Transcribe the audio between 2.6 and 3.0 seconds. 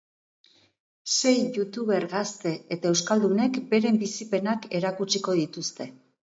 eta